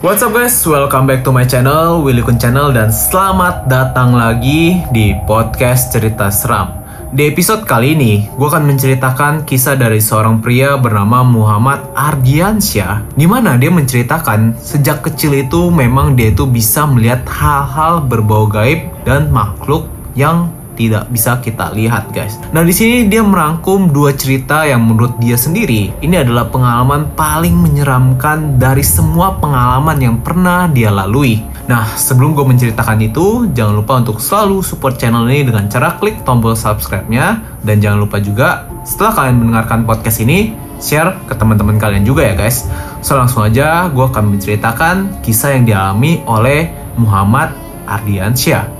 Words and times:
What's 0.00 0.24
up 0.24 0.32
guys, 0.32 0.56
welcome 0.64 1.04
back 1.04 1.20
to 1.28 1.30
my 1.30 1.44
channel, 1.44 2.00
Willy 2.00 2.24
Kun 2.24 2.40
Channel 2.40 2.72
dan 2.72 2.88
selamat 2.88 3.68
datang 3.68 4.16
lagi 4.16 4.80
di 4.96 5.12
podcast 5.28 5.92
cerita 5.92 6.32
seram. 6.32 6.72
Di 7.12 7.28
episode 7.28 7.68
kali 7.68 7.92
ini, 7.92 8.24
gue 8.32 8.48
akan 8.48 8.64
menceritakan 8.64 9.44
kisah 9.44 9.76
dari 9.76 10.00
seorang 10.00 10.40
pria 10.40 10.80
bernama 10.80 11.20
Muhammad 11.20 11.92
Ardiansyah 11.92 13.12
di 13.12 13.28
mana 13.28 13.60
dia 13.60 13.68
menceritakan 13.68 14.56
sejak 14.56 15.04
kecil 15.04 15.36
itu 15.36 15.68
memang 15.68 16.16
dia 16.16 16.32
itu 16.32 16.48
bisa 16.48 16.88
melihat 16.88 17.20
hal-hal 17.28 18.00
berbau 18.00 18.48
gaib 18.48 18.88
dan 19.04 19.28
makhluk 19.28 19.84
yang 20.16 20.48
tidak 20.80 21.12
bisa 21.12 21.36
kita 21.44 21.68
lihat 21.76 22.08
guys. 22.16 22.40
Nah 22.56 22.64
di 22.64 22.72
sini 22.72 23.04
dia 23.04 23.20
merangkum 23.20 23.92
dua 23.92 24.16
cerita 24.16 24.64
yang 24.64 24.88
menurut 24.88 25.20
dia 25.20 25.36
sendiri 25.36 25.92
ini 26.00 26.16
adalah 26.16 26.48
pengalaman 26.48 27.12
paling 27.12 27.52
menyeramkan 27.52 28.56
dari 28.56 28.80
semua 28.80 29.36
pengalaman 29.36 30.00
yang 30.00 30.16
pernah 30.24 30.64
dia 30.72 30.88
lalui. 30.88 31.44
Nah 31.68 31.84
sebelum 32.00 32.32
gue 32.32 32.48
menceritakan 32.48 32.98
itu 33.04 33.52
jangan 33.52 33.76
lupa 33.76 34.00
untuk 34.00 34.16
selalu 34.24 34.64
support 34.64 34.96
channel 34.96 35.28
ini 35.28 35.44
dengan 35.44 35.68
cara 35.68 36.00
klik 36.00 36.24
tombol 36.24 36.56
subscribe-nya 36.56 37.44
dan 37.60 37.76
jangan 37.84 38.00
lupa 38.00 38.16
juga 38.24 38.64
setelah 38.88 39.12
kalian 39.12 39.36
mendengarkan 39.36 39.84
podcast 39.84 40.24
ini 40.24 40.56
share 40.80 41.12
ke 41.28 41.36
teman-teman 41.36 41.76
kalian 41.76 42.08
juga 42.08 42.24
ya 42.24 42.34
guys. 42.34 42.64
So 43.04 43.20
langsung 43.20 43.44
aja 43.44 43.92
gue 43.92 44.02
akan 44.08 44.34
menceritakan 44.34 45.20
kisah 45.20 45.60
yang 45.60 45.68
dialami 45.68 46.24
oleh 46.24 46.72
Muhammad 46.96 47.52
Ardiansyah. 47.84 48.79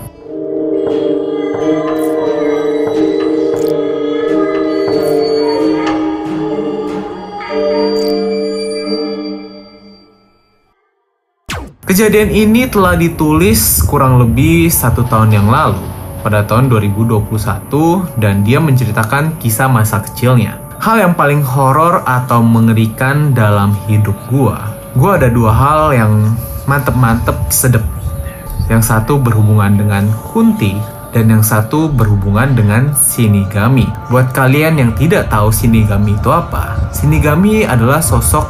Kejadian 12.01 12.33
ini 12.33 12.65
telah 12.65 12.97
ditulis 12.97 13.85
kurang 13.85 14.17
lebih 14.17 14.73
satu 14.73 15.05
tahun 15.05 15.37
yang 15.37 15.53
lalu, 15.53 15.85
pada 16.25 16.41
tahun 16.49 16.73
2021, 16.73 17.29
dan 18.17 18.41
dia 18.41 18.57
menceritakan 18.57 19.37
kisah 19.37 19.69
masa 19.69 20.01
kecilnya. 20.01 20.57
Hal 20.81 20.97
yang 20.97 21.13
paling 21.13 21.45
horor 21.45 22.01
atau 22.09 22.41
mengerikan 22.41 23.37
dalam 23.37 23.77
hidup 23.85 24.17
gua. 24.33 24.73
Gua 24.97 25.21
ada 25.21 25.29
dua 25.29 25.53
hal 25.53 25.93
yang 25.93 26.13
mantep-mantep 26.65 27.37
sedep. 27.53 27.85
Yang 28.73 28.97
satu 28.97 29.21
berhubungan 29.21 29.77
dengan 29.77 30.09
Kunti, 30.33 30.81
dan 31.13 31.29
yang 31.29 31.45
satu 31.45 31.93
berhubungan 31.93 32.57
dengan 32.57 32.97
Shinigami. 32.97 33.85
Buat 34.09 34.33
kalian 34.33 34.81
yang 34.81 34.97
tidak 34.97 35.29
tahu 35.29 35.53
Shinigami 35.53 36.17
itu 36.17 36.33
apa, 36.33 36.81
Shinigami 36.97 37.69
adalah 37.69 38.01
sosok 38.01 38.49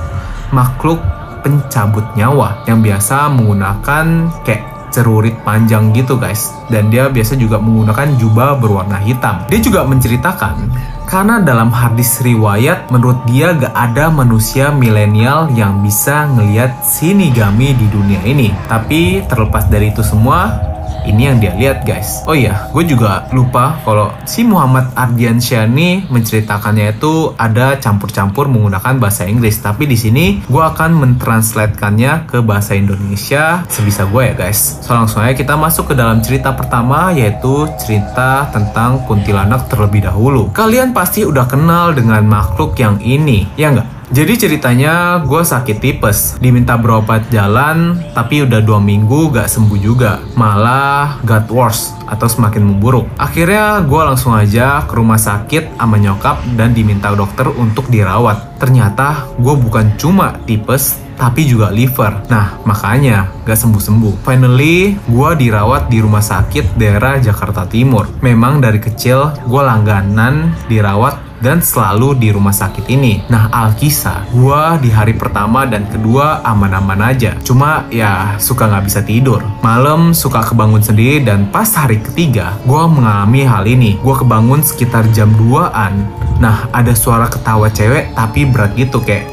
makhluk 0.55 1.03
pencabut 1.43 2.05
nyawa 2.17 2.65
yang 2.69 2.81
biasa 2.85 3.33
menggunakan 3.33 4.31
kayak 4.47 4.71
cerurit 4.91 5.39
panjang 5.47 5.95
gitu 5.95 6.19
guys. 6.19 6.51
Dan 6.69 6.91
dia 6.91 7.09
biasa 7.09 7.39
juga 7.39 7.63
menggunakan 7.63 8.19
jubah 8.19 8.59
berwarna 8.59 8.99
hitam. 9.01 9.47
Dia 9.47 9.61
juga 9.63 9.87
menceritakan 9.87 10.71
karena 11.11 11.43
dalam 11.43 11.75
hadis 11.75 12.23
riwayat 12.23 12.87
menurut 12.95 13.19
dia 13.27 13.51
gak 13.51 13.75
ada 13.75 14.15
manusia 14.15 14.71
milenial 14.71 15.51
yang 15.59 15.83
bisa 15.83 16.31
ngelihat 16.31 16.87
sinigami 16.87 17.75
di 17.75 17.87
dunia 17.91 18.23
ini. 18.23 18.55
Tapi 18.71 19.27
terlepas 19.27 19.67
dari 19.67 19.91
itu 19.91 20.07
semua 20.07 20.70
ini 21.07 21.29
yang 21.29 21.39
dia 21.41 21.53
lihat 21.57 21.85
guys. 21.87 22.25
Oh 22.29 22.37
iya, 22.37 22.69
gue 22.73 22.85
juga 22.85 23.29
lupa 23.33 23.79
kalau 23.87 24.13
si 24.27 24.45
Muhammad 24.45 24.93
Ardiansyah 24.97 25.69
ini 25.71 26.05
menceritakannya 26.09 26.97
itu 26.97 27.33
ada 27.37 27.79
campur-campur 27.79 28.51
menggunakan 28.51 29.01
bahasa 29.01 29.25
Inggris. 29.25 29.61
Tapi 29.61 29.87
di 29.87 29.97
sini 29.97 30.43
gue 30.45 30.63
akan 30.63 30.97
mentranslatekannya 30.99 32.29
ke 32.29 32.39
bahasa 32.45 32.77
Indonesia 32.77 33.65
sebisa 33.69 34.09
gue 34.09 34.33
ya 34.33 34.35
guys. 34.35 34.81
So 34.85 34.97
langsung 34.97 35.23
aja 35.25 35.37
kita 35.37 35.55
masuk 35.57 35.93
ke 35.93 35.95
dalam 35.97 36.21
cerita 36.21 36.53
pertama 36.53 37.13
yaitu 37.15 37.69
cerita 37.79 38.49
tentang 38.51 39.05
kuntilanak 39.05 39.69
terlebih 39.69 40.05
dahulu. 40.09 40.51
Kalian 40.51 40.93
pasti 40.93 41.25
udah 41.25 41.47
kenal 41.47 41.93
dengan 41.95 42.25
makhluk 42.27 42.77
yang 42.81 42.99
ini, 43.01 43.47
ya 43.55 43.73
nggak? 43.73 44.00
Jadi 44.11 44.35
ceritanya 44.35 45.23
gue 45.23 45.39
sakit 45.39 45.79
tipes, 45.79 46.35
diminta 46.43 46.75
berobat 46.75 47.31
jalan, 47.31 47.95
tapi 48.11 48.43
udah 48.43 48.59
dua 48.59 48.83
minggu 48.83 49.31
gak 49.31 49.47
sembuh 49.47 49.79
juga. 49.79 50.19
Malah 50.35 51.23
got 51.23 51.47
worse 51.47 51.95
atau 52.11 52.27
semakin 52.27 52.67
memburuk. 52.67 53.07
Akhirnya 53.15 53.79
gue 53.87 54.03
langsung 54.03 54.35
aja 54.35 54.83
ke 54.83 54.99
rumah 54.99 55.15
sakit 55.15 55.79
sama 55.79 55.95
nyokap 55.95 56.43
dan 56.59 56.75
diminta 56.75 57.15
dokter 57.15 57.47
untuk 57.55 57.87
dirawat. 57.87 58.59
Ternyata 58.59 59.31
gue 59.39 59.55
bukan 59.55 59.95
cuma 59.95 60.43
tipes, 60.43 60.99
tapi 61.15 61.47
juga 61.47 61.71
liver. 61.71 62.27
Nah, 62.27 62.59
makanya 62.67 63.31
gak 63.47 63.63
sembuh-sembuh. 63.63 64.27
Finally, 64.27 65.07
gue 65.07 65.31
dirawat 65.39 65.87
di 65.87 66.03
rumah 66.03 66.25
sakit 66.25 66.75
daerah 66.75 67.23
Jakarta 67.23 67.63
Timur. 67.63 68.11
Memang 68.27 68.59
dari 68.59 68.83
kecil 68.83 69.39
gue 69.47 69.63
langganan 69.63 70.51
dirawat 70.67 71.30
dan 71.41 71.65
selalu 71.65 72.17
di 72.17 72.29
rumah 72.31 72.55
sakit 72.55 72.87
ini. 72.89 73.25
Nah, 73.27 73.49
Alkisah, 73.51 74.29
gua 74.31 74.77
di 74.77 74.93
hari 74.93 75.17
pertama 75.17 75.65
dan 75.67 75.89
kedua 75.89 76.45
aman-aman 76.45 77.11
aja. 77.11 77.35
Cuma 77.43 77.89
ya 77.91 78.37
suka 78.37 78.69
nggak 78.69 78.85
bisa 78.87 79.01
tidur. 79.03 79.41
Malam 79.65 80.13
suka 80.13 80.45
kebangun 80.45 80.85
sendiri 80.85 81.25
dan 81.25 81.49
pas 81.49 81.69
hari 81.73 81.99
ketiga, 81.99 82.57
gua 82.69 82.87
mengalami 82.87 83.43
hal 83.45 83.65
ini. 83.67 83.97
Gua 84.05 84.21
kebangun 84.21 84.63
sekitar 84.63 85.09
jam 85.11 85.33
2-an. 85.35 85.93
Nah, 86.41 86.69
ada 86.73 86.93
suara 86.97 87.29
ketawa 87.29 87.69
cewek 87.69 88.17
tapi 88.17 88.49
berat 88.49 88.73
gitu 88.77 89.01
kayak 89.01 89.29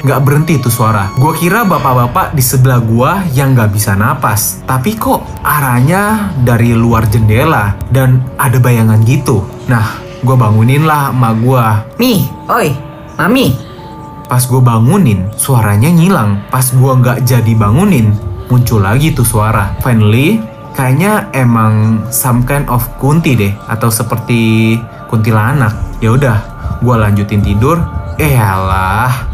Gak 0.00 0.20
berhenti 0.24 0.56
tuh 0.56 0.72
suara. 0.72 1.12
Gua 1.20 1.36
kira 1.36 1.68
bapak-bapak 1.68 2.32
di 2.32 2.40
sebelah 2.40 2.80
gua 2.80 3.20
yang 3.36 3.52
gak 3.52 3.72
bisa 3.76 3.92
napas. 3.92 4.64
Tapi 4.64 4.96
kok 4.96 5.20
arahnya 5.44 6.32
dari 6.40 6.72
luar 6.72 7.04
jendela 7.08 7.76
dan 7.92 8.24
ada 8.40 8.56
bayangan 8.56 9.04
gitu. 9.04 9.44
Nah, 9.68 10.00
gue 10.20 10.36
bangunin 10.36 10.84
lah 10.84 11.12
emak 11.12 11.34
gue. 11.40 11.64
Mi, 12.00 12.28
oi, 12.48 12.68
mami. 13.16 13.56
Pas 14.28 14.42
gue 14.46 14.62
bangunin, 14.62 15.26
suaranya 15.34 15.90
ngilang. 15.90 16.48
Pas 16.52 16.62
gue 16.62 16.92
nggak 16.92 17.26
jadi 17.26 17.52
bangunin, 17.56 18.14
muncul 18.46 18.84
lagi 18.84 19.10
tuh 19.10 19.26
suara. 19.26 19.74
Finally, 19.82 20.38
kayaknya 20.76 21.28
emang 21.34 22.04
some 22.14 22.46
kind 22.46 22.68
of 22.70 22.84
kunti 23.02 23.34
deh, 23.34 23.52
atau 23.66 23.90
seperti 23.90 24.76
kuntilanak. 25.10 25.74
Ya 25.98 26.14
udah, 26.14 26.38
gue 26.78 26.94
lanjutin 26.94 27.42
tidur. 27.42 27.82
Eh 28.20 28.36
alah, 28.36 29.29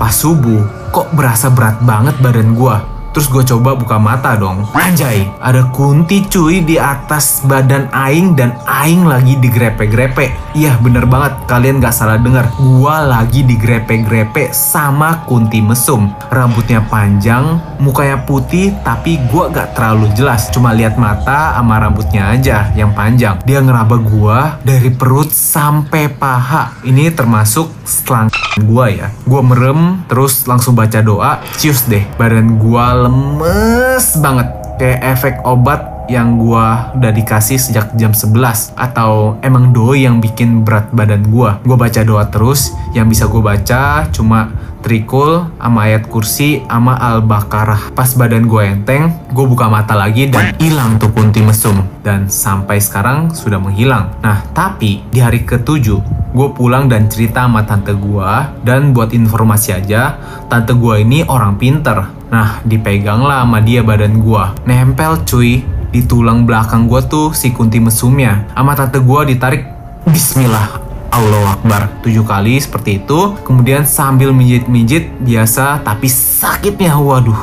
Pas 0.00 0.16
subuh, 0.16 0.64
kok 0.96 1.12
berasa 1.12 1.52
berat 1.52 1.76
banget 1.84 2.16
badan 2.24 2.56
gua. 2.56 2.80
Terus 3.10 3.26
gue 3.26 3.42
coba 3.42 3.74
buka 3.74 3.98
mata 3.98 4.38
dong. 4.38 4.62
Anjay, 4.70 5.26
ada 5.42 5.66
kunti 5.74 6.22
cuy 6.30 6.62
di 6.62 6.78
atas 6.78 7.42
badan 7.42 7.90
Aing 7.90 8.38
dan 8.38 8.54
Aing 8.66 9.02
lagi 9.02 9.34
digrepe-grepe. 9.34 10.30
Iya 10.54 10.78
bener 10.78 11.06
banget, 11.06 11.34
kalian 11.46 11.82
gak 11.82 11.94
salah 11.94 12.18
denger. 12.18 12.46
Gua 12.58 13.02
lagi 13.02 13.42
digrepe-grepe 13.46 14.54
sama 14.54 15.26
kunti 15.26 15.58
mesum. 15.62 16.10
Rambutnya 16.30 16.82
panjang, 16.86 17.58
mukanya 17.82 18.22
putih 18.22 18.74
tapi 18.86 19.18
gua 19.30 19.50
gak 19.50 19.74
terlalu 19.78 20.10
jelas. 20.14 20.50
Cuma 20.54 20.70
lihat 20.74 20.94
mata 20.98 21.54
sama 21.54 21.82
rambutnya 21.82 22.30
aja 22.34 22.70
yang 22.74 22.94
panjang. 22.94 23.38
Dia 23.42 23.62
ngeraba 23.62 23.98
gua 23.98 24.58
dari 24.62 24.90
perut 24.90 25.30
sampai 25.30 26.10
paha. 26.10 26.78
Ini 26.86 27.14
termasuk 27.14 27.70
selang 27.82 28.30
gua 28.66 28.90
ya. 28.90 29.10
Gua 29.26 29.42
merem, 29.42 30.02
terus 30.06 30.46
langsung 30.46 30.78
baca 30.78 31.02
doa. 31.02 31.42
Cius 31.58 31.86
deh, 31.86 32.06
badan 32.18 32.58
gua 32.58 32.99
lemes 33.00 34.06
banget. 34.20 34.48
Kayak 34.80 35.00
efek 35.16 35.34
obat 35.44 35.99
yang 36.10 36.34
gua 36.34 36.90
udah 36.98 37.14
dikasih 37.14 37.62
sejak 37.62 37.94
jam 37.94 38.10
11 38.10 38.74
atau 38.74 39.38
emang 39.46 39.70
doi 39.70 40.02
yang 40.10 40.18
bikin 40.18 40.66
berat 40.66 40.90
badan 40.90 41.22
gua. 41.30 41.62
Gua 41.62 41.78
baca 41.78 42.02
doa 42.02 42.26
terus, 42.26 42.74
yang 42.90 43.06
bisa 43.06 43.30
gua 43.30 43.54
baca 43.54 44.10
cuma 44.10 44.50
trikul 44.82 45.46
sama 45.62 45.86
ayat 45.86 46.10
kursi 46.10 46.66
sama 46.66 46.98
al-baqarah. 46.98 47.94
Pas 47.94 48.10
badan 48.18 48.50
gua 48.50 48.66
enteng, 48.66 49.14
gua 49.30 49.46
buka 49.46 49.70
mata 49.70 49.94
lagi 49.94 50.26
dan 50.26 50.50
hilang 50.58 50.98
tuh 50.98 51.14
kunti 51.14 51.38
mesum 51.46 51.86
dan 52.02 52.26
sampai 52.26 52.82
sekarang 52.82 53.30
sudah 53.30 53.62
menghilang. 53.62 54.10
Nah, 54.18 54.42
tapi 54.50 55.06
di 55.14 55.22
hari 55.22 55.46
ketujuh 55.46 56.20
gue 56.30 56.48
pulang 56.54 56.86
dan 56.86 57.10
cerita 57.10 57.42
sama 57.46 57.66
tante 57.66 57.90
gue 57.90 58.30
dan 58.62 58.94
buat 58.94 59.10
informasi 59.10 59.82
aja 59.82 60.14
tante 60.46 60.78
gue 60.78 61.02
ini 61.02 61.26
orang 61.26 61.58
pinter 61.58 62.06
nah 62.30 62.62
dipegang 62.62 63.26
lah 63.26 63.42
sama 63.42 63.58
dia 63.58 63.82
badan 63.82 64.22
gue 64.22 64.44
nempel 64.62 65.26
cuy 65.26 65.79
di 65.90 66.06
tulang 66.06 66.46
belakang 66.46 66.86
gue 66.86 67.02
tuh 67.10 67.34
si 67.34 67.50
kunti 67.50 67.82
mesumnya. 67.82 68.46
Sama 68.54 68.78
tante 68.78 69.02
gue 69.02 69.20
ditarik 69.34 69.62
Bismillah 70.06 70.80
Allah 71.10 71.58
Akbar. 71.58 72.02
Tujuh 72.06 72.22
kali 72.22 72.56
seperti 72.62 73.02
itu. 73.02 73.34
Kemudian 73.42 73.82
sambil 73.84 74.30
mijit-mijit 74.30 75.20
biasa 75.20 75.82
tapi 75.82 76.06
sakitnya 76.06 76.94
waduh 76.96 77.36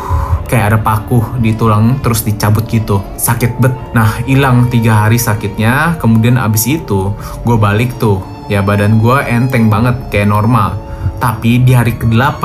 kayak 0.47 0.73
ada 0.73 0.79
paku 0.79 1.19
di 1.43 1.51
tulang 1.53 1.99
terus 1.99 2.23
dicabut 2.23 2.63
gitu. 2.71 3.03
Sakit 3.19 3.59
bet. 3.59 3.75
Nah 3.91 4.23
hilang 4.23 4.71
tiga 4.71 5.05
hari 5.05 5.19
sakitnya. 5.19 5.99
Kemudian 5.99 6.39
abis 6.39 6.71
itu 6.71 7.11
gue 7.43 7.57
balik 7.59 7.99
tuh. 7.99 8.23
Ya 8.47 8.63
badan 8.63 9.03
gue 9.03 9.17
enteng 9.27 9.67
banget 9.67 9.99
kayak 10.07 10.31
normal. 10.31 10.79
Tapi 11.19 11.59
di 11.65 11.75
hari 11.75 11.97
ke-8, 11.97 12.43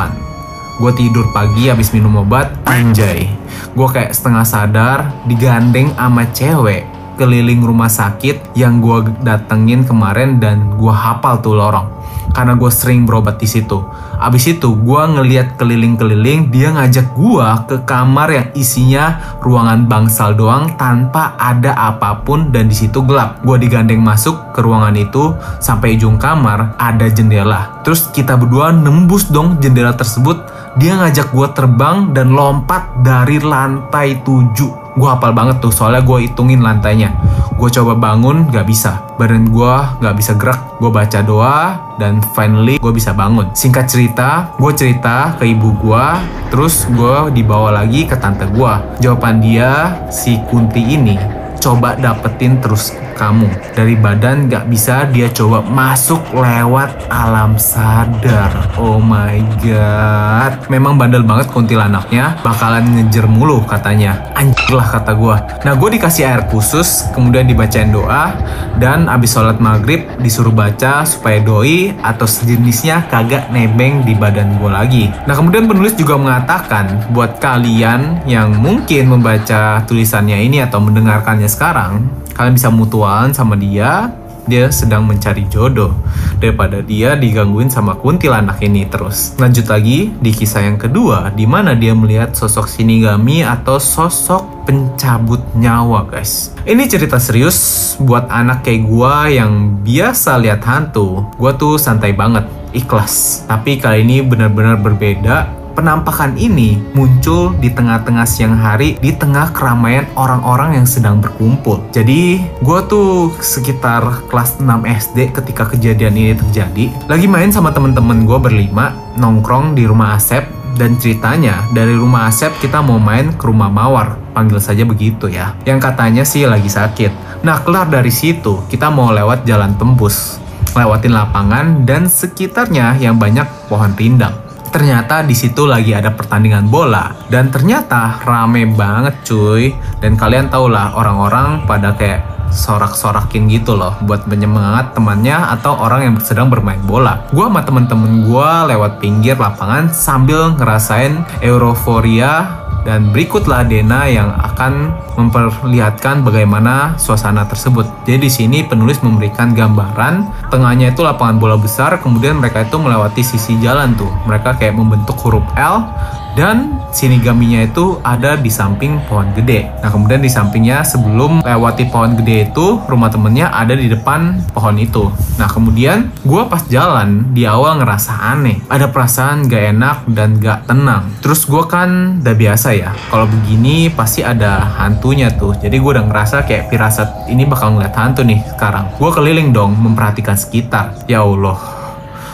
gue 0.81 0.93
tidur 0.97 1.29
pagi 1.37 1.69
habis 1.69 1.93
minum 1.93 2.25
obat 2.25 2.53
anjay 2.65 3.29
gue 3.77 3.89
kayak 3.93 4.17
setengah 4.17 4.45
sadar 4.47 4.99
digandeng 5.29 5.93
sama 5.97 6.25
cewek 6.33 6.89
keliling 7.21 7.61
rumah 7.61 7.93
sakit 7.93 8.57
yang 8.57 8.81
gue 8.81 9.13
datengin 9.21 9.85
kemarin 9.85 10.41
dan 10.41 10.73
gue 10.81 10.93
hafal 10.93 11.45
tuh 11.45 11.55
lorong 11.55 12.03
karena 12.33 12.57
gue 12.57 12.71
sering 12.73 13.05
berobat 13.05 13.37
di 13.37 13.45
situ. 13.45 13.85
Abis 14.17 14.57
itu 14.57 14.73
gue 14.73 15.03
ngeliat 15.05 15.61
keliling-keliling 15.61 16.49
dia 16.49 16.73
ngajak 16.73 17.13
gue 17.13 17.49
ke 17.69 17.77
kamar 17.85 18.29
yang 18.33 18.49
isinya 18.57 19.37
ruangan 19.45 19.85
bangsal 19.85 20.33
doang 20.33 20.73
tanpa 20.81 21.37
ada 21.37 21.77
apa 21.77 22.25
pun 22.25 22.49
dan 22.49 22.73
di 22.73 22.77
situ 22.77 23.05
gelap. 23.05 23.45
Gue 23.45 23.61
digandeng 23.61 24.01
masuk 24.01 24.57
ke 24.57 24.65
ruangan 24.65 24.97
itu 24.97 25.37
sampai 25.61 26.01
ujung 26.01 26.17
kamar 26.17 26.79
ada 26.81 27.07
jendela. 27.13 27.83
Terus 27.85 28.09
kita 28.11 28.39
berdua 28.39 28.73
nembus 28.73 29.29
dong 29.29 29.61
jendela 29.61 29.93
tersebut. 29.93 30.52
Dia 30.73 30.97
ngajak 30.97 31.37
gue 31.37 31.49
terbang 31.53 32.17
dan 32.17 32.33
lompat 32.33 33.05
dari 33.05 33.37
lantai 33.37 34.25
7 34.25 34.81
gue 34.93 35.09
hafal 35.09 35.33
banget 35.33 35.57
tuh 35.65 35.73
soalnya 35.73 36.05
gue 36.05 36.29
hitungin 36.29 36.61
lantainya. 36.65 37.13
Gue 37.57 37.69
coba 37.73 37.97
bangun 37.97 38.49
gak 38.49 38.65
bisa. 38.69 39.05
Badan 39.21 39.49
gue 39.53 39.75
gak 40.01 40.17
bisa 40.17 40.33
gerak. 40.37 40.81
Gue 40.81 40.89
baca 40.89 41.21
doa 41.21 41.77
dan 42.01 42.25
finally 42.33 42.81
gue 42.81 42.93
bisa 42.93 43.13
bangun. 43.13 43.53
Singkat 43.53 43.85
cerita 43.89 44.53
gue 44.57 44.73
cerita 44.73 45.37
ke 45.37 45.45
ibu 45.49 45.77
gue 45.77 46.07
terus 46.49 46.89
gue 46.89 47.33
dibawa 47.37 47.85
lagi 47.85 48.09
ke 48.09 48.17
tante 48.17 48.49
gue 48.49 48.73
jawaban 49.01 49.41
dia 49.41 49.97
si 50.09 50.41
Kunti 50.49 50.81
ini 50.81 51.17
coba 51.61 51.97
dapetin 51.97 52.61
terus 52.61 52.93
kamu. 53.15 53.49
Dari 53.77 53.95
badan 53.97 54.49
gak 54.49 54.69
bisa 54.69 55.09
dia 55.09 55.29
coba 55.31 55.63
masuk 55.63 56.21
lewat 56.35 57.09
alam 57.09 57.57
sadar. 57.61 58.75
Oh 58.81 58.99
my 58.99 59.41
god. 59.63 60.67
Memang 60.73 60.99
bandel 60.99 61.23
banget 61.23 61.53
kuntilanaknya. 61.53 62.41
Bakalan 62.41 62.99
ngejer 62.99 63.29
mulu 63.29 63.65
katanya. 63.65 64.33
Anjir 64.35 64.75
lah 64.75 64.89
kata 64.89 65.13
gue 65.15 65.37
nah 65.63 65.79
gue 65.79 65.89
dikasih 65.95 66.27
air 66.27 66.43
khusus 66.51 67.07
kemudian 67.15 67.47
dibacain 67.47 67.95
doa 67.95 68.35
dan 68.83 69.07
abis 69.07 69.39
sholat 69.39 69.63
maghrib 69.63 70.03
disuruh 70.19 70.51
baca 70.51 71.07
supaya 71.07 71.39
doi 71.39 71.95
atau 72.03 72.27
sejenisnya 72.27 73.07
kagak 73.07 73.53
nebeng 73.55 74.03
di 74.03 74.17
badan 74.17 74.59
gue 74.59 74.71
lagi. 74.71 75.05
Nah 75.29 75.35
kemudian 75.39 75.71
penulis 75.71 75.95
juga 75.95 76.19
mengatakan 76.19 77.13
buat 77.15 77.39
kalian 77.39 78.27
yang 78.27 78.59
mungkin 78.59 79.13
membaca 79.13 79.87
tulisannya 79.87 80.43
ini 80.43 80.65
atau 80.65 80.83
mendengarkannya 80.83 81.47
sekarang 81.47 82.11
kalian 82.33 82.57
bisa 82.57 82.73
mutualan 83.03 83.35
sama 83.35 83.59
dia 83.59 84.15
dia 84.47 84.71
sedang 84.71 85.07
mencari 85.07 85.43
jodoh 85.51 85.91
daripada 86.39 86.83
dia 86.83 87.19
digangguin 87.19 87.67
sama 87.67 87.99
kuntilanak 87.99 88.63
ini 88.63 88.87
terus. 88.87 89.35
Lanjut 89.43 89.67
lagi 89.71 90.15
di 90.23 90.31
kisah 90.31 90.67
yang 90.67 90.79
kedua 90.79 91.35
di 91.35 91.47
mana 91.47 91.75
dia 91.75 91.95
melihat 91.95 92.35
sosok 92.35 92.71
Shinigami 92.71 93.43
atau 93.43 93.83
sosok 93.83 94.67
pencabut 94.67 95.43
nyawa 95.59 96.07
guys. 96.07 96.55
Ini 96.63 96.87
cerita 96.87 97.19
serius 97.19 97.59
buat 97.99 98.31
anak 98.31 98.67
kayak 98.67 98.83
gua 98.87 99.27
yang 99.31 99.83
biasa 99.83 100.39
lihat 100.39 100.63
hantu. 100.63 101.27
Gua 101.39 101.55
tuh 101.55 101.75
santai 101.79 102.15
banget, 102.15 102.47
ikhlas. 102.71 103.47
Tapi 103.51 103.83
kali 103.83 104.07
ini 104.07 104.27
benar-benar 104.27 104.79
berbeda 104.79 105.62
Penampakan 105.73 106.37
ini 106.37 106.77
muncul 106.93 107.57
di 107.57 107.73
tengah-tengah 107.73 108.29
siang 108.29 108.53
hari 108.61 109.01
di 109.01 109.09
tengah 109.17 109.57
keramaian 109.57 110.05
orang-orang 110.21 110.77
yang 110.77 110.85
sedang 110.85 111.17
berkumpul. 111.17 111.81
Jadi, 111.97 112.45
gue 112.61 112.81
tuh 112.93 113.33
sekitar 113.41 114.29
kelas 114.29 114.61
6 114.61 114.69
SD 114.85 115.33
ketika 115.33 115.65
kejadian 115.73 116.13
ini 116.13 116.37
terjadi. 116.37 116.93
Lagi 117.09 117.25
main 117.25 117.49
sama 117.49 117.73
temen-temen 117.73 118.29
gue 118.29 118.37
berlima, 118.37 118.93
nongkrong 119.17 119.73
di 119.73 119.89
rumah 119.89 120.21
Asep, 120.21 120.45
dan 120.77 121.01
ceritanya 121.01 121.65
dari 121.73 121.97
rumah 121.97 122.29
Asep 122.29 122.53
kita 122.61 122.85
mau 122.85 123.01
main 123.01 123.33
ke 123.33 123.49
rumah 123.49 123.73
Mawar, 123.73 124.21
panggil 124.37 124.61
saja 124.61 124.85
begitu 124.85 125.33
ya. 125.33 125.57
Yang 125.65 125.89
katanya 125.89 126.25
sih 126.29 126.45
lagi 126.45 126.69
sakit. 126.69 127.41
Nah, 127.49 127.65
kelar 127.65 127.89
dari 127.89 128.13
situ, 128.13 128.61
kita 128.69 128.93
mau 128.93 129.09
lewat 129.09 129.49
jalan 129.49 129.73
tembus, 129.81 130.37
lewatin 130.77 131.17
lapangan 131.17 131.89
dan 131.89 132.13
sekitarnya 132.13 133.01
yang 133.01 133.17
banyak 133.17 133.49
pohon 133.73 133.97
rindang 133.97 134.52
ternyata 134.73 135.21
di 135.21 135.37
situ 135.37 135.69
lagi 135.69 135.93
ada 135.93 136.09
pertandingan 136.17 136.73
bola 136.73 137.13
dan 137.29 137.53
ternyata 137.53 138.25
rame 138.25 138.65
banget 138.73 139.21
cuy 139.29 139.77
dan 140.01 140.17
kalian 140.17 140.49
tau 140.49 140.67
lah 140.67 140.97
orang-orang 140.97 141.69
pada 141.69 141.93
kayak 141.93 142.33
sorak-sorakin 142.53 143.49
gitu 143.49 143.75
loh 143.75 143.97
buat 144.05 144.29
menyemangat 144.29 144.93
temannya 144.93 145.37
atau 145.57 145.73
orang 145.81 146.05
yang 146.05 146.17
sedang 146.21 146.53
bermain 146.53 146.81
bola. 146.85 147.25
Gua 147.33 147.49
sama 147.49 147.65
temen-temen 147.65 148.29
gua 148.29 148.69
lewat 148.69 149.01
pinggir 149.01 149.41
lapangan 149.41 149.89
sambil 149.89 150.53
ngerasain 150.61 151.25
euforia 151.41 152.62
dan 152.83 153.11
berikutlah 153.15 153.67
Dena 153.67 154.07
yang 154.11 154.31
akan 154.35 154.95
memperlihatkan 155.19 156.25
bagaimana 156.25 156.97
suasana 156.97 157.45
tersebut. 157.47 157.85
Jadi 158.09 158.19
di 158.27 158.31
sini 158.31 158.59
penulis 158.65 159.01
memberikan 159.05 159.53
gambaran, 159.53 160.49
tengahnya 160.49 160.93
itu 160.95 161.05
lapangan 161.05 161.37
bola 161.39 161.57
besar, 161.61 162.01
kemudian 162.01 162.41
mereka 162.41 162.65
itu 162.65 162.77
melewati 162.81 163.23
sisi 163.23 163.59
jalan 163.61 163.95
tuh. 163.95 164.11
Mereka 164.27 164.57
kayak 164.57 164.75
membentuk 164.75 165.19
huruf 165.23 165.45
L 165.57 165.85
dan 166.33 166.81
Shinigaminya 166.93 167.65
itu 167.65 168.01
ada 168.05 168.37
di 168.37 168.53
samping 168.53 169.01
pohon 169.09 169.33
gede. 169.33 169.69
Nah 169.81 169.89
kemudian 169.89 170.21
di 170.21 170.29
sampingnya 170.29 170.85
sebelum 170.85 171.41
lewati 171.41 171.89
pohon 171.89 172.17
gede 172.21 172.53
itu 172.53 172.81
rumah 172.85 173.09
temennya 173.09 173.49
ada 173.49 173.73
di 173.73 173.89
depan 173.89 174.45
pohon 174.53 174.77
itu. 174.77 175.09
Nah 175.41 175.49
kemudian 175.49 176.13
gue 176.25 176.43
pas 176.53 176.61
jalan 176.69 177.33
di 177.33 177.49
awal 177.49 177.81
ngerasa 177.81 178.37
aneh, 178.37 178.61
ada 178.69 178.93
perasaan 178.93 179.49
gak 179.49 179.65
enak 179.73 179.97
dan 180.13 180.37
gak 180.37 180.69
tenang. 180.69 181.09
Terus 181.25 181.49
gue 181.49 181.65
kan 181.65 182.21
udah 182.21 182.37
biasa 182.37 182.72
ya, 182.73 182.91
kalau 183.13 183.29
begini 183.29 183.93
pasti 183.93 184.25
ada 184.25 184.65
hantunya 184.81 185.29
tuh. 185.31 185.55
Jadi 185.55 185.77
gue 185.77 185.91
udah 185.93 186.09
ngerasa 186.09 186.49
kayak 186.49 186.73
pirasat 186.73 187.29
ini 187.29 187.45
bakal 187.45 187.77
ngeliat 187.77 187.95
hantu 187.95 188.25
nih 188.25 188.41
sekarang. 188.57 188.89
Gue 188.97 189.11
keliling 189.13 189.53
dong 189.53 189.77
memperhatikan 189.77 190.35
sekitar. 190.35 190.97
Ya 191.07 191.23
Allah, 191.23 191.61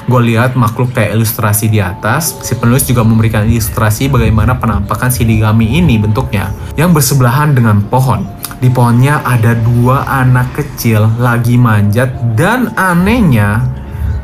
gue 0.08 0.20
lihat 0.32 0.56
makhluk 0.56 0.96
kayak 0.96 1.12
ilustrasi 1.18 1.68
di 1.68 1.84
atas, 1.84 2.40
si 2.40 2.56
penulis 2.56 2.88
juga 2.88 3.04
memberikan 3.04 3.44
ilustrasi 3.44 4.08
bagaimana 4.08 4.56
penampakan 4.56 5.12
Shinigami 5.12 5.76
ini 5.76 6.00
bentuknya, 6.00 6.48
yang 6.80 6.96
bersebelahan 6.96 7.52
dengan 7.52 7.84
pohon. 7.84 8.24
Di 8.58 8.72
pohonnya 8.72 9.22
ada 9.22 9.54
dua 9.54 10.02
anak 10.08 10.56
kecil 10.56 11.06
lagi 11.22 11.54
manjat 11.54 12.10
dan 12.34 12.74
anehnya 12.74 13.62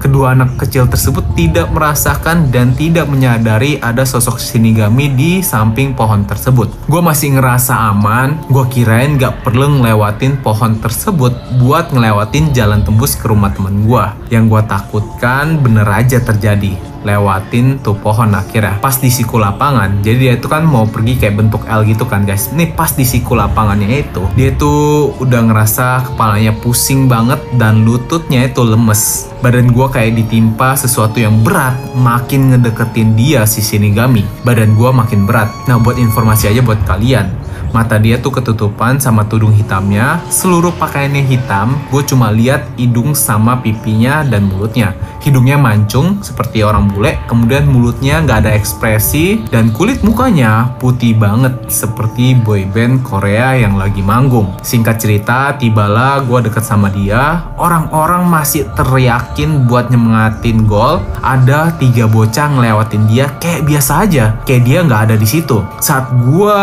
kedua 0.04 0.36
anak 0.36 0.60
kecil 0.60 0.84
tersebut 0.84 1.24
tidak 1.32 1.72
merasakan 1.72 2.52
dan 2.52 2.76
tidak 2.76 3.08
menyadari 3.08 3.80
ada 3.80 4.04
sosok 4.04 4.36
Shinigami 4.36 5.08
di 5.16 5.40
samping 5.40 5.96
pohon 5.96 6.28
tersebut. 6.28 6.68
Gue 6.84 7.00
masih 7.00 7.40
ngerasa 7.40 7.72
aman, 7.88 8.36
gue 8.52 8.64
kirain 8.68 9.16
gak 9.16 9.40
perlu 9.40 9.80
ngelewatin 9.80 10.44
pohon 10.44 10.76
tersebut 10.76 11.32
buat 11.56 11.88
ngelewatin 11.96 12.52
jalan 12.52 12.84
tembus 12.84 13.16
ke 13.16 13.24
rumah 13.32 13.48
temen 13.56 13.88
gue. 13.88 14.04
Yang 14.28 14.44
gue 14.52 14.62
takutkan 14.68 15.64
bener 15.64 15.88
aja 15.88 16.20
terjadi 16.20 16.93
lewatin 17.04 17.78
tuh 17.84 17.94
pohon 17.94 18.32
akhirnya. 18.34 18.80
Pas 18.80 18.96
di 18.96 19.12
siku 19.12 19.36
lapangan 19.38 20.00
jadi 20.00 20.16
dia 20.18 20.32
itu 20.40 20.48
kan 20.48 20.64
mau 20.64 20.88
pergi 20.88 21.20
kayak 21.20 21.36
bentuk 21.36 21.62
L 21.68 21.84
gitu 21.84 22.08
kan 22.08 22.24
guys. 22.24 22.50
Ini 22.50 22.72
pas 22.72 22.90
di 22.96 23.04
siku 23.04 23.36
lapangannya 23.36 24.02
itu 24.02 24.24
dia 24.34 24.50
tuh 24.56 25.12
udah 25.20 25.40
ngerasa 25.52 26.12
kepalanya 26.12 26.56
pusing 26.64 27.06
banget 27.06 27.38
dan 27.60 27.84
lututnya 27.84 28.48
itu 28.48 28.64
lemes. 28.64 29.28
Badan 29.44 29.70
gua 29.76 29.92
kayak 29.92 30.16
ditimpa 30.16 30.72
sesuatu 30.74 31.20
yang 31.20 31.44
berat 31.44 31.76
makin 31.92 32.56
ngedeketin 32.56 33.12
dia 33.14 33.44
si 33.44 33.60
Shinigami. 33.60 34.24
Badan 34.42 34.72
gua 34.72 34.90
makin 34.90 35.28
berat. 35.28 35.52
Nah 35.68 35.76
buat 35.76 36.00
informasi 36.00 36.48
aja 36.48 36.64
buat 36.64 36.80
kalian 36.88 37.43
Mata 37.74 37.98
dia 37.98 38.22
tuh 38.22 38.30
ketutupan 38.30 39.02
sama 39.02 39.26
tudung 39.26 39.50
hitamnya, 39.50 40.22
seluruh 40.30 40.70
pakaiannya 40.78 41.26
hitam, 41.26 41.74
gue 41.90 42.06
cuma 42.06 42.30
lihat 42.30 42.70
hidung 42.78 43.18
sama 43.18 43.58
pipinya 43.58 44.22
dan 44.22 44.46
mulutnya. 44.46 44.94
Hidungnya 45.18 45.58
mancung 45.58 46.22
seperti 46.22 46.62
orang 46.62 46.86
bule, 46.86 47.18
kemudian 47.26 47.66
mulutnya 47.66 48.22
nggak 48.22 48.46
ada 48.46 48.54
ekspresi, 48.54 49.42
dan 49.50 49.74
kulit 49.74 50.06
mukanya 50.06 50.78
putih 50.78 51.18
banget 51.18 51.66
seperti 51.66 52.38
boyband 52.38 53.02
Korea 53.02 53.58
yang 53.58 53.74
lagi 53.74 54.06
manggung. 54.06 54.54
Singkat 54.62 55.02
cerita, 55.02 55.58
tibalah 55.58 56.22
gue 56.22 56.46
deket 56.46 56.62
sama 56.62 56.94
dia, 56.94 57.42
orang-orang 57.58 58.22
masih 58.30 58.70
teriakin 58.78 59.66
buat 59.66 59.90
nyemangatin 59.90 60.62
gol, 60.62 61.02
ada 61.26 61.74
tiga 61.82 62.06
bocah 62.06 62.54
ngelewatin 62.54 63.10
dia 63.10 63.34
kayak 63.42 63.66
biasa 63.66 64.06
aja, 64.06 64.38
kayak 64.46 64.62
dia 64.62 64.78
nggak 64.86 65.10
ada 65.10 65.16
di 65.18 65.26
situ. 65.26 65.58
Saat 65.82 66.14
gue 66.22 66.58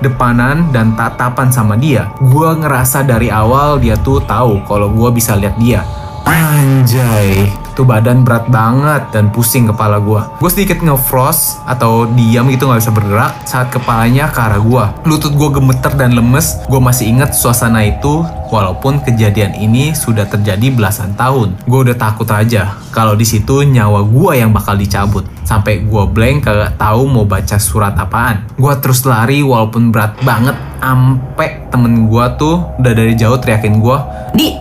depanan 0.00 0.72
dan 0.72 0.96
tatapan 0.96 1.48
sama 1.52 1.76
dia, 1.76 2.08
gue 2.18 2.50
ngerasa 2.56 3.04
dari 3.04 3.28
awal 3.28 3.80
dia 3.80 3.96
tuh 4.00 4.20
tahu 4.24 4.64
kalau 4.64 4.88
gue 4.88 5.08
bisa 5.12 5.36
lihat 5.36 5.56
dia. 5.60 5.84
Anjay, 6.24 7.48
Tuh 7.80 7.88
badan 7.88 8.28
berat 8.28 8.44
banget 8.52 9.08
dan 9.08 9.32
pusing 9.32 9.64
kepala 9.64 10.04
gue. 10.04 10.20
Gue 10.36 10.50
sedikit 10.52 10.84
ngefrost 10.84 11.64
atau 11.64 12.04
diam 12.12 12.44
gitu 12.52 12.68
nggak 12.68 12.84
bisa 12.84 12.92
bergerak 12.92 13.32
saat 13.48 13.72
kepalanya 13.72 14.28
ke 14.28 14.36
arah 14.36 14.60
gue. 14.60 14.84
Lutut 15.08 15.32
gue 15.32 15.48
gemeter 15.48 15.88
dan 15.96 16.12
lemes. 16.12 16.60
Gue 16.68 16.76
masih 16.76 17.08
inget 17.08 17.32
suasana 17.32 17.80
itu 17.88 18.20
walaupun 18.52 19.00
kejadian 19.00 19.56
ini 19.56 19.96
sudah 19.96 20.28
terjadi 20.28 20.68
belasan 20.76 21.16
tahun. 21.16 21.56
Gue 21.64 21.88
udah 21.88 21.96
takut 21.96 22.28
aja 22.28 22.76
kalau 22.92 23.16
di 23.16 23.24
situ 23.24 23.64
nyawa 23.64 24.04
gue 24.04 24.32
yang 24.36 24.52
bakal 24.52 24.76
dicabut. 24.76 25.24
Sampai 25.48 25.80
gue 25.80 26.04
blank 26.04 26.52
kagak 26.52 26.76
tahu 26.76 27.08
mau 27.08 27.24
baca 27.24 27.56
surat 27.56 27.96
apaan. 27.96 28.44
Gue 28.60 28.76
terus 28.84 29.08
lari 29.08 29.40
walaupun 29.40 29.88
berat 29.88 30.20
banget. 30.20 30.52
Ampe 30.84 31.64
temen 31.72 32.12
gue 32.12 32.24
tuh 32.36 32.60
udah 32.76 32.92
dari 32.92 33.16
jauh 33.16 33.40
teriakin 33.40 33.80
gue. 33.80 33.98
Di, 34.36 34.52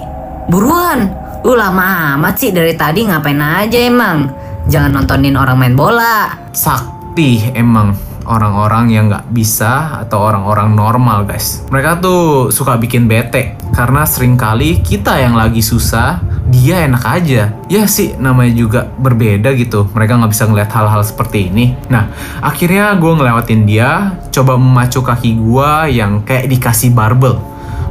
buruan. 0.47 1.27
Lu 1.39 1.55
lama 1.55 2.19
amat 2.19 2.36
sih 2.36 2.51
dari 2.51 2.75
tadi 2.75 3.08
ngapain 3.08 3.39
aja 3.39 3.79
emang? 3.79 4.27
Jangan 4.67 4.91
nontonin 4.91 5.39
orang 5.39 5.55
main 5.55 5.75
bola. 5.75 6.36
Sakti 6.51 7.55
emang 7.55 7.96
orang-orang 8.27 8.91
yang 8.93 9.10
nggak 9.10 9.31
bisa 9.34 10.03
atau 10.03 10.19
orang-orang 10.19 10.75
normal 10.75 11.25
guys. 11.25 11.65
Mereka 11.72 12.03
tuh 12.03 12.51
suka 12.51 12.75
bikin 12.75 13.10
bete 13.10 13.58
karena 13.72 14.05
sering 14.05 14.38
kali 14.38 14.84
kita 14.84 15.17
yang 15.17 15.34
lagi 15.34 15.63
susah 15.63 16.22
dia 16.51 16.86
enak 16.86 17.03
aja. 17.08 17.55
Ya 17.72 17.84
sih 17.89 18.13
namanya 18.19 18.53
juga 18.53 18.81
berbeda 18.86 19.55
gitu. 19.55 19.89
Mereka 19.96 20.19
nggak 20.19 20.31
bisa 20.36 20.46
ngeliat 20.46 20.69
hal-hal 20.69 21.01
seperti 21.01 21.50
ini. 21.50 21.74
Nah 21.89 22.12
akhirnya 22.43 22.93
gue 23.00 23.12
ngelewatin 23.15 23.63
dia, 23.63 24.19
coba 24.29 24.60
memacu 24.60 25.01
kaki 25.01 25.39
gue 25.39 25.72
yang 25.98 26.22
kayak 26.22 26.51
dikasih 26.51 26.93
barbel 26.93 27.48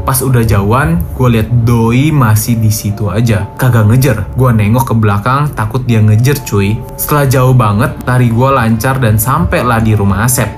Pas 0.09 0.25
udah 0.25 0.41
jauhan, 0.41 1.05
gue 1.21 1.29
liat 1.37 1.69
Doi 1.69 2.09
masih 2.09 2.57
di 2.57 2.73
situ 2.73 3.13
aja. 3.13 3.45
Kagak 3.61 3.93
ngejar. 3.93 4.25
Gue 4.41 4.49
nengok 4.57 4.89
ke 4.89 4.95
belakang, 4.97 5.53
takut 5.53 5.85
dia 5.85 6.01
ngejar 6.01 6.41
cuy. 6.49 6.81
Setelah 6.97 7.29
jauh 7.29 7.53
banget, 7.53 7.93
lari 8.09 8.33
gue 8.33 8.49
lancar 8.49 8.97
dan 9.05 9.21
sampai 9.21 9.61
lah 9.61 9.85
di 9.85 9.93
rumah 9.93 10.25
Asep. 10.25 10.49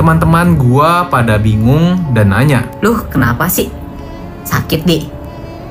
Teman-teman 0.00 0.56
gue 0.56 0.90
pada 1.12 1.36
bingung 1.36 2.08
dan 2.16 2.32
nanya. 2.32 2.64
Luh, 2.80 3.04
kenapa 3.12 3.52
sih? 3.52 3.68
Sakit, 4.48 4.88
Di? 4.88 5.04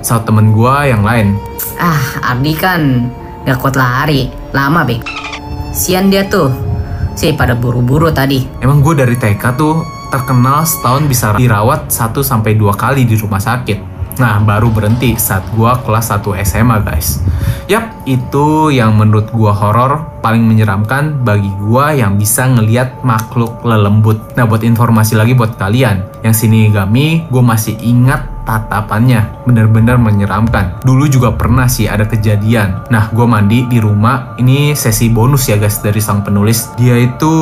Saat 0.05 0.29
temen 0.29 0.53
gue 0.53 0.75
yang 0.85 1.01
lain. 1.01 1.33
Ah, 1.81 2.29
Ardi 2.29 2.53
kan 2.53 3.09
gak 3.41 3.57
kuat 3.57 3.73
lari. 3.73 4.29
Lama, 4.53 4.85
Bek. 4.85 5.01
Sian 5.73 6.13
dia 6.13 6.29
tuh. 6.29 6.53
Sih 7.17 7.33
pada 7.33 7.57
buru-buru 7.57 8.13
tadi. 8.13 8.45
Emang 8.61 8.85
gue 8.85 8.93
dari 8.93 9.17
TK 9.17 9.43
tuh 9.57 9.94
terkenal 10.11 10.67
setahun 10.67 11.03
bisa 11.07 11.33
dirawat 11.35 11.89
1 11.89 12.21
sampai 12.21 12.57
dua 12.57 12.73
kali 12.75 13.05
di 13.05 13.15
rumah 13.17 13.41
sakit. 13.41 13.95
Nah, 14.15 14.39
baru 14.39 14.71
berhenti 14.71 15.19
saat 15.19 15.43
gua 15.51 15.75
kelas 15.83 16.07
1 16.07 16.39
SMA, 16.47 16.79
guys. 16.87 17.19
Yap, 17.67 18.07
itu 18.07 18.71
yang 18.71 18.95
menurut 18.95 19.27
gua 19.35 19.51
horor 19.51 20.23
paling 20.23 20.39
menyeramkan 20.39 21.19
bagi 21.19 21.51
gua 21.59 21.91
yang 21.91 22.15
bisa 22.15 22.47
ngeliat 22.47 23.03
makhluk 23.03 23.59
lelembut. 23.67 24.35
Nah, 24.39 24.47
buat 24.47 24.63
informasi 24.63 25.19
lagi 25.19 25.35
buat 25.35 25.59
kalian, 25.59 26.23
yang 26.23 26.31
sini 26.31 26.71
gami, 26.71 27.27
gua 27.27 27.43
masih 27.43 27.75
ingat 27.83 28.34
tatapannya 28.45 29.43
bener-bener 29.43 29.97
menyeramkan. 29.97 30.79
Dulu 30.85 31.09
juga 31.09 31.33
pernah 31.33 31.65
sih 31.65 31.89
ada 31.89 32.05
kejadian. 32.05 32.87
Nah, 32.93 33.09
gue 33.11 33.25
mandi 33.25 33.65
di 33.67 33.81
rumah. 33.81 34.37
Ini 34.39 34.77
sesi 34.77 35.09
bonus 35.09 35.49
ya 35.49 35.57
guys 35.57 35.81
dari 35.81 35.99
sang 35.99 36.21
penulis. 36.21 36.71
Dia 36.77 36.95
itu 37.01 37.33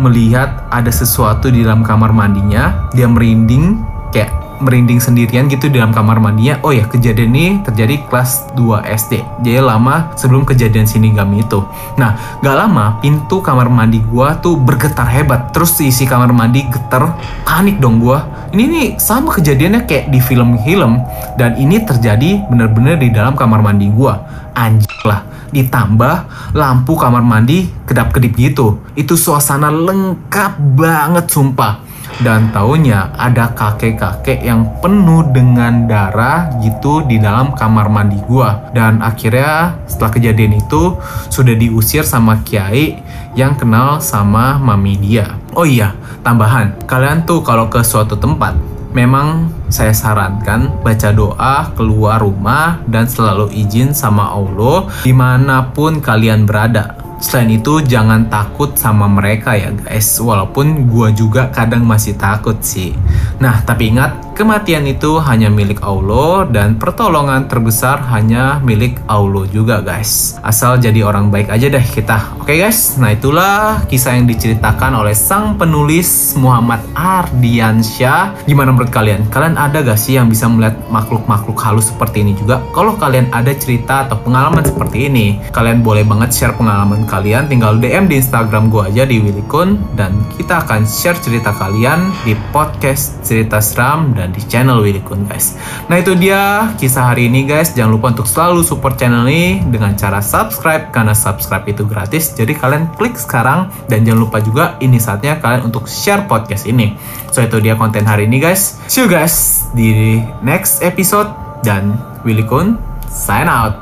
melihat 0.00 0.66
ada 0.72 0.90
sesuatu 0.90 1.52
di 1.52 1.62
dalam 1.62 1.84
kamar 1.84 2.10
mandinya. 2.10 2.90
Dia 2.96 3.06
merinding 3.06 3.84
kayak 4.10 4.44
merinding 4.62 5.02
sendirian 5.02 5.50
gitu 5.50 5.66
di 5.66 5.76
dalam 5.76 5.90
kamar 5.90 6.22
mandinya. 6.22 6.56
Oh 6.62 6.70
ya, 6.70 6.86
kejadian 6.86 7.34
ini 7.34 7.46
terjadi 7.66 8.06
kelas 8.06 8.54
2 8.54 8.86
SD. 8.86 9.20
Jadi 9.42 9.60
lama 9.60 10.14
sebelum 10.14 10.46
kejadian 10.46 10.86
Shinigami 10.86 11.42
itu. 11.42 11.60
Nah, 11.98 12.38
gak 12.40 12.56
lama 12.56 12.96
pintu 13.02 13.42
kamar 13.42 13.66
mandi 13.68 14.00
gua 14.00 14.38
tuh 14.38 14.56
bergetar 14.56 15.04
hebat. 15.10 15.50
Terus 15.50 15.74
isi 15.82 16.06
kamar 16.06 16.30
mandi 16.30 16.64
getar, 16.70 17.18
panik 17.44 17.82
dong 17.82 17.98
gua. 17.98 18.43
Ini 18.54 18.70
nih 18.70 18.88
sama 19.02 19.34
kejadiannya 19.34 19.82
kayak 19.82 20.14
di 20.14 20.22
film-film 20.22 21.02
dan 21.34 21.58
ini 21.58 21.82
terjadi 21.82 22.46
bener-bener 22.46 22.94
di 23.02 23.10
dalam 23.10 23.34
kamar 23.34 23.58
mandi 23.58 23.90
gua. 23.90 24.22
Anjir 24.54 24.94
lah. 25.02 25.26
Ditambah 25.50 26.14
lampu 26.54 26.94
kamar 26.94 27.26
mandi 27.26 27.66
kedap-kedip 27.82 28.30
gitu. 28.38 28.78
Itu 28.94 29.18
suasana 29.18 29.74
lengkap 29.74 30.78
banget 30.78 31.26
sumpah 31.34 31.82
dan 32.22 32.52
taunya 32.54 33.10
ada 33.18 33.50
kakek-kakek 33.56 34.44
yang 34.44 34.68
penuh 34.78 35.26
dengan 35.34 35.90
darah 35.90 36.52
gitu 36.62 37.02
di 37.02 37.18
dalam 37.18 37.56
kamar 37.58 37.90
mandi 37.90 38.20
gua. 38.28 38.70
Dan 38.70 39.02
akhirnya 39.02 39.74
setelah 39.88 40.12
kejadian 40.14 40.60
itu 40.60 40.94
sudah 41.32 41.54
diusir 41.56 42.06
sama 42.06 42.38
kiai 42.46 43.02
yang 43.34 43.58
kenal 43.58 43.98
sama 43.98 44.60
mami 44.60 44.94
dia. 45.00 45.34
Oh 45.58 45.66
iya 45.66 45.96
tambahan. 46.22 46.78
Kalian 46.86 47.26
tuh 47.26 47.42
kalau 47.42 47.66
ke 47.66 47.82
suatu 47.82 48.14
tempat 48.14 48.54
memang 48.94 49.50
saya 49.66 49.90
sarankan 49.90 50.70
baca 50.86 51.10
doa 51.10 51.74
keluar 51.74 52.22
rumah 52.22 52.78
dan 52.86 53.10
selalu 53.10 53.50
izin 53.50 53.90
sama 53.90 54.30
Allah 54.30 54.86
di 55.02 55.10
mana 55.10 55.74
pun 55.74 55.98
kalian 55.98 56.46
berada 56.46 56.94
Selain 57.24 57.48
itu 57.48 57.80
jangan 57.80 58.28
takut 58.28 58.76
sama 58.76 59.08
mereka 59.08 59.56
ya 59.56 59.72
guys. 59.72 60.20
Walaupun 60.20 60.84
gue 60.92 61.08
juga 61.16 61.48
kadang 61.48 61.80
masih 61.88 62.20
takut 62.20 62.60
sih. 62.60 62.92
Nah 63.40 63.64
tapi 63.64 63.96
ingat 63.96 64.33
kematian 64.34 64.84
itu 64.84 65.16
hanya 65.22 65.48
milik 65.48 65.80
Allah 65.80 66.44
Dan 66.50 66.76
pertolongan 66.76 67.46
terbesar 67.46 68.02
hanya 68.10 68.60
milik 68.60 69.00
Allah 69.06 69.46
juga 69.48 69.80
guys. 69.80 70.36
Asal 70.42 70.82
jadi 70.82 71.06
orang 71.06 71.30
baik 71.30 71.48
aja 71.48 71.70
deh 71.70 71.82
kita. 71.82 72.36
Oke 72.42 72.58
guys? 72.58 72.98
Nah 73.00 73.14
itulah 73.14 73.86
kisah 73.88 74.18
yang 74.18 74.26
diceritakan 74.28 75.00
oleh 75.00 75.14
sang 75.16 75.56
penulis 75.56 76.34
Muhammad 76.36 76.82
Ardiansyah. 76.92 78.44
Gimana 78.44 78.74
menurut 78.74 78.92
kalian? 78.92 79.24
Kalian 79.30 79.56
ada 79.56 79.80
gak 79.80 79.96
sih 79.96 80.18
yang 80.18 80.28
bisa 80.28 80.50
melihat 80.50 80.76
makhluk-makhluk 80.90 81.56
halus 81.64 81.88
seperti 81.88 82.26
ini 82.26 82.36
juga? 82.36 82.60
Kalau 82.76 82.98
kalian 82.98 83.32
ada 83.32 83.54
cerita 83.56 84.04
atau 84.04 84.20
pengalaman 84.20 84.66
seperti 84.66 85.08
ini 85.08 85.38
Kalian 85.52 85.84
boleh 85.84 86.02
banget 86.08 86.32
share 86.32 86.56
pengalaman 86.56 87.04
kalian. 87.04 87.46
Tinggal 87.46 87.78
DM 87.78 88.08
di 88.08 88.18
Instagram 88.18 88.72
gue 88.72 88.82
aja 88.88 89.04
di 89.04 89.20
Willy 89.20 89.44
Kun 89.46 89.78
dan 89.94 90.16
kita 90.34 90.64
akan 90.64 90.88
share 90.88 91.18
cerita 91.20 91.52
kalian 91.52 92.10
di 92.24 92.32
podcast 92.50 93.20
cerita 93.22 93.60
seram 93.60 94.16
dan 94.16 94.23
di 94.30 94.40
channel 94.48 94.80
Willy 94.80 95.02
Kun 95.04 95.24
guys. 95.28 95.56
Nah 95.88 96.00
itu 96.00 96.16
dia 96.16 96.72
kisah 96.76 97.12
hari 97.12 97.28
ini 97.28 97.44
guys. 97.44 97.72
Jangan 97.72 97.92
lupa 97.96 98.12
untuk 98.12 98.28
selalu 98.28 98.60
support 98.64 98.96
channel 98.96 99.26
ini 99.28 99.60
dengan 99.68 99.96
cara 99.96 100.22
subscribe 100.24 100.92
karena 100.92 101.12
subscribe 101.12 101.64
itu 101.68 101.84
gratis. 101.84 102.32
Jadi 102.32 102.56
kalian 102.56 102.92
klik 102.96 103.16
sekarang 103.16 103.68
dan 103.90 104.04
jangan 104.04 104.20
lupa 104.24 104.38
juga 104.40 104.78
ini 104.80 104.96
saatnya 104.96 105.40
kalian 105.40 105.68
untuk 105.68 105.88
share 105.90 106.24
podcast 106.24 106.64
ini. 106.64 106.96
So 107.34 107.44
itu 107.44 107.60
dia 107.60 107.74
konten 107.76 108.06
hari 108.06 108.24
ini 108.30 108.40
guys. 108.40 108.80
See 108.88 109.04
you 109.04 109.10
guys 109.10 109.66
di 109.76 110.20
next 110.40 110.80
episode 110.80 111.28
dan 111.66 111.96
Willy 112.22 112.44
Kun 112.44 112.80
sign 113.08 113.48
out. 113.48 113.76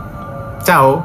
Ciao. 0.63 1.03